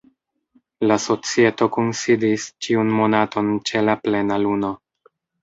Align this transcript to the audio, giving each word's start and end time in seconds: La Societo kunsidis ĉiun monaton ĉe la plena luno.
La 0.91 0.95
Societo 1.03 1.67
kunsidis 1.75 2.47
ĉiun 2.67 2.91
monaton 3.01 3.53
ĉe 3.71 3.85
la 3.85 3.97
plena 4.09 4.43
luno. 4.49 4.75